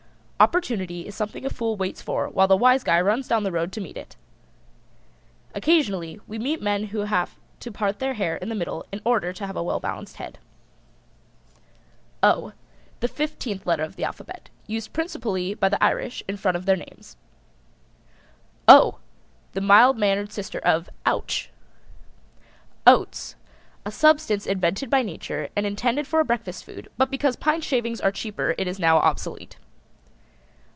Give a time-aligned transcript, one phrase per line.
[0.43, 3.71] Opportunity is something a Fool waits for while the Wise Guy runs down the road
[3.73, 4.15] to meet it.
[5.53, 9.33] Occasionally we meet men who have to part their hair in the middle in order
[9.33, 10.39] to have a well balanced head.
[12.23, 12.53] ### O:
[13.01, 16.75] The fifteenth letter of the alphabet, used principally by the Irish in front of their
[16.75, 17.17] names.
[18.67, 18.97] ###OH!
[19.53, 21.51] The mild mannered sister of Ouch!
[22.87, 23.35] OATS.
[23.85, 28.01] A substance invented by Nature and intended for a breakfast food, but because pine shavings
[28.01, 29.57] are cheaper it is now obsolete.